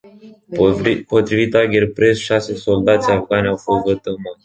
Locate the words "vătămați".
3.83-4.39